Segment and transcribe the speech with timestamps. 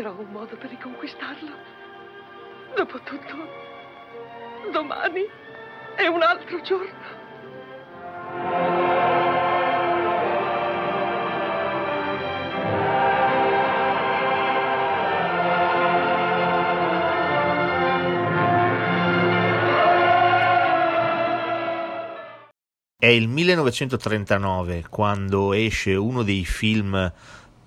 [0.00, 1.52] Troverò un modo per riconquistarlo.
[2.74, 3.36] Dopotutto,
[4.72, 5.26] domani
[5.94, 7.18] è un altro giorno.
[22.96, 27.12] È il 1939 quando esce uno dei film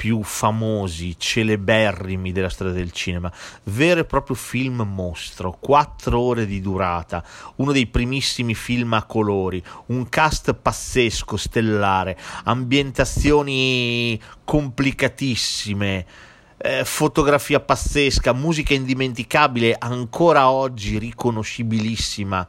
[0.04, 3.32] più famosi, celeberrimi della storia del cinema,
[3.64, 7.24] vero e proprio film mostro, quattro ore di durata,
[7.56, 16.06] uno dei primissimi film a colori, un cast pazzesco, stellare, ambientazioni complicatissime,
[16.58, 22.46] eh, fotografia pazzesca, musica indimenticabile, ancora oggi riconoscibilissima.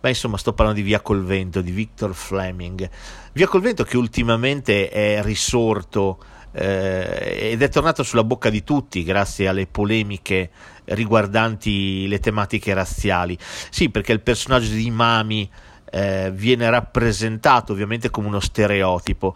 [0.00, 2.90] Beh, insomma, sto parlando di Via col Vento, di Victor Fleming.
[3.32, 6.18] Via col Vento che ultimamente è risorto
[6.52, 10.50] eh, ed è tornato sulla bocca di tutti grazie alle polemiche
[10.84, 13.38] riguardanti le tematiche razziali.
[13.70, 15.48] Sì, perché il personaggio di Mami
[15.90, 19.34] eh, viene rappresentato ovviamente come uno stereotipo.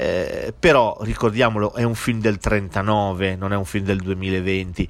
[0.00, 4.88] Eh, però ricordiamolo, è un film del 39, non è un film del 2020,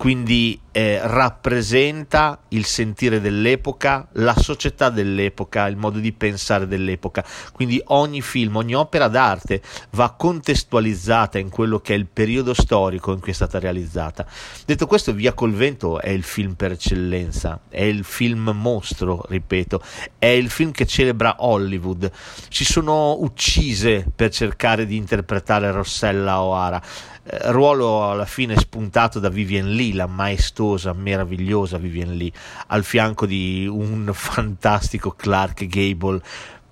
[0.00, 7.22] quindi eh, rappresenta il sentire dell'epoca, la società dell'epoca, il modo di pensare dell'epoca.
[7.52, 13.12] Quindi ogni film, ogni opera d'arte va contestualizzata in quello che è il periodo storico
[13.12, 14.26] in cui è stata realizzata.
[14.64, 19.82] Detto questo, Via col vento è il film per eccellenza, è il film mostro, ripeto,
[20.18, 22.10] è il film che celebra Hollywood.
[22.48, 26.82] Si sono uccise per cercare di interpretare Rossella O'Hara
[27.22, 32.32] eh, ruolo alla fine spuntato da Vivian Lee, la maestosa, meravigliosa Vivian Lee,
[32.68, 36.20] al fianco di un fantastico Clark Gable.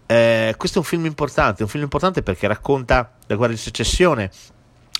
[0.06, 4.30] Eh, questo è un film importante, un film importante perché racconta la guerra di secessione,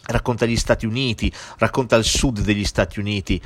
[0.07, 3.41] racconta gli Stati Uniti, racconta il sud degli Stati Uniti,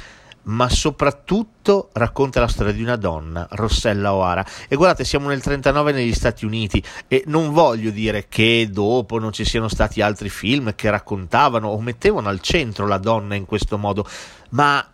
[0.44, 4.44] ma soprattutto racconta la storia di una donna, Rossella O'Hara.
[4.68, 9.32] E guardate, siamo nel 39 negli Stati Uniti e non voglio dire che dopo non
[9.32, 13.78] ci siano stati altri film che raccontavano o mettevano al centro la donna in questo
[13.78, 14.06] modo,
[14.50, 14.86] ma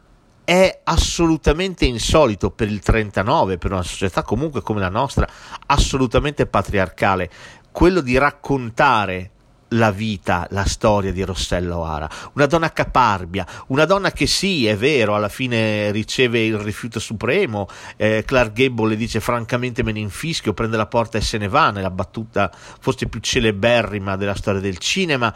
[0.45, 5.29] è assolutamente insolito per il 39, per una società comunque come la nostra,
[5.67, 7.31] assolutamente patriarcale,
[7.71, 9.33] quello di raccontare
[9.73, 14.77] la vita, la storia di Rossella O'Hara, una donna caparbia, una donna che sì, è
[14.77, 20.01] vero, alla fine riceve il rifiuto supremo, eh, Clark Gable le dice francamente me ne
[20.01, 24.61] infischio, prende la porta e se ne va, nella battuta forse più celeberrima della storia
[24.61, 25.35] del cinema,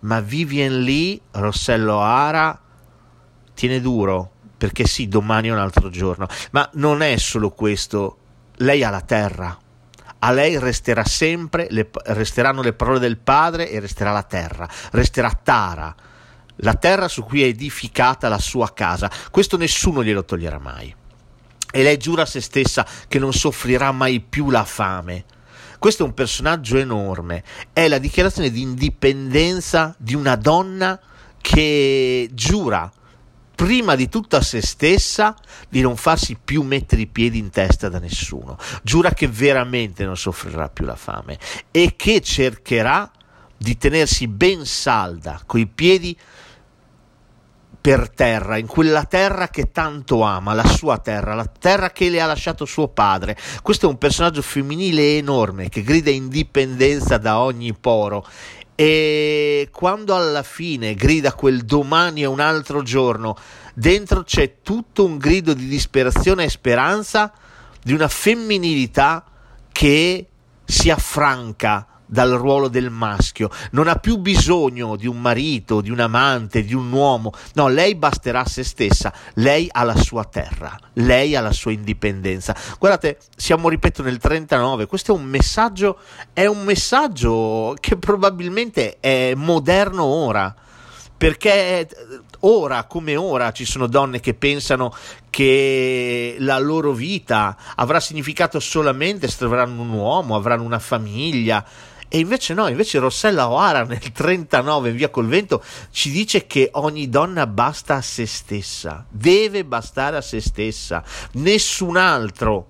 [0.00, 2.60] ma Vivian Lee, Rossella O'Hara,
[3.54, 8.18] tiene duro, perché sì, domani è un altro giorno, ma non è solo questo,
[8.56, 9.58] lei ha la terra,
[10.24, 15.30] a lei resterà sempre, le, resteranno le parole del padre e resterà la terra, resterà
[15.30, 15.94] Tara,
[16.56, 19.10] la terra su cui è edificata la sua casa.
[19.30, 20.94] Questo nessuno glielo toglierà mai.
[21.70, 25.24] E lei giura a se stessa che non soffrirà mai più la fame.
[25.78, 30.98] Questo è un personaggio enorme, è la dichiarazione di indipendenza di una donna
[31.42, 32.90] che giura
[33.54, 35.34] prima di tutto a se stessa
[35.68, 38.58] di non farsi più mettere i piedi in testa da nessuno.
[38.82, 41.38] Giura che veramente non soffrirà più la fame
[41.70, 43.10] e che cercherà
[43.56, 46.16] di tenersi ben salda, coi piedi
[47.84, 52.18] per terra, in quella terra che tanto ama, la sua terra, la terra che le
[52.18, 53.36] ha lasciato suo padre.
[53.62, 58.26] Questo è un personaggio femminile enorme che grida indipendenza da ogni poro
[58.74, 63.36] e quando alla fine grida quel domani è un altro giorno,
[63.74, 67.32] dentro c'è tutto un grido di disperazione e speranza
[67.82, 69.24] di una femminilità
[69.70, 70.28] che
[70.64, 76.00] si affranca dal ruolo del maschio, non ha più bisogno di un marito, di un
[76.00, 80.78] amante, di un uomo, no, lei basterà a se stessa, lei ha la sua terra,
[80.94, 82.56] lei ha la sua indipendenza.
[82.78, 85.98] Guardate, siamo, ripeto, nel 39, questo è un messaggio,
[86.32, 90.54] è un messaggio che probabilmente è moderno ora,
[91.16, 91.88] perché
[92.40, 94.94] ora come ora ci sono donne che pensano
[95.30, 101.64] che la loro vita avrà significato solamente se troveranno un uomo, avranno una famiglia,
[102.14, 106.68] E invece no, invece Rossella O'Hara nel 39 in via col vento ci dice che
[106.74, 111.02] ogni donna basta a se stessa, deve bastare a se stessa,
[111.32, 112.68] nessun altro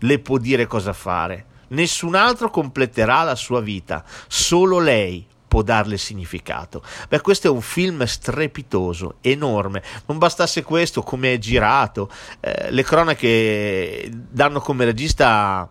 [0.00, 5.96] le può dire cosa fare, nessun altro completerà la sua vita, solo lei può darle
[5.96, 6.82] significato.
[7.08, 9.80] Beh, questo è un film strepitoso, enorme.
[10.06, 15.70] Non bastasse questo, come è girato, eh, le cronache danno come regista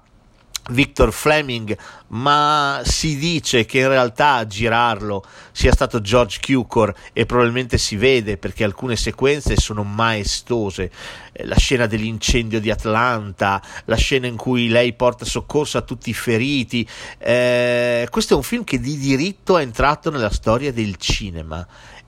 [0.69, 1.77] Victor Fleming,
[2.09, 7.95] ma si dice che in realtà a girarlo sia stato George Cukor e probabilmente si
[7.95, 10.91] vede perché alcune sequenze sono maestose.
[11.31, 16.11] Eh, la scena dell'incendio di Atlanta, la scena in cui lei porta soccorso a tutti
[16.11, 16.87] i feriti.
[17.17, 21.65] Eh, questo è un film che di diritto è entrato nella storia del cinema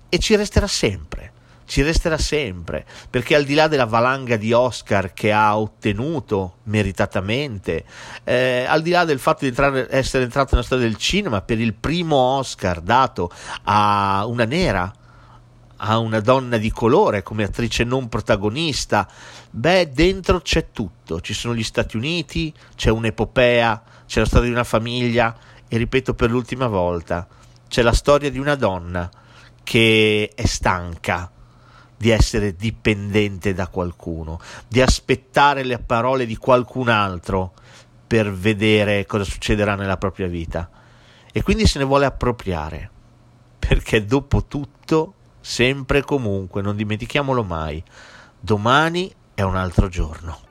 [0.08, 1.33] e ci resterà sempre
[1.66, 7.86] ci resterà sempre, perché al di là della valanga di Oscar che ha ottenuto meritatamente,
[8.24, 11.60] eh, al di là del fatto di entrare, essere entrato nella storia del cinema per
[11.60, 13.32] il primo Oscar dato
[13.64, 14.92] a una nera,
[15.78, 19.08] a una donna di colore come attrice non protagonista,
[19.50, 24.54] beh, dentro c'è tutto, ci sono gli Stati Uniti, c'è un'epopea, c'è la storia di
[24.54, 25.36] una famiglia
[25.68, 27.28] e ripeto per l'ultima volta,
[27.68, 29.10] c'è la storia di una donna
[29.64, 31.32] che è stanca
[31.98, 37.54] di essere dipendente da qualcuno, di aspettare le parole di qualcun altro
[38.06, 40.70] per vedere cosa succederà nella propria vita.
[41.32, 42.90] E quindi se ne vuole appropriare,
[43.58, 47.84] perché dopo tutto, sempre e comunque, non dimentichiamolo mai,
[48.40, 50.42] domani è un altro giorno.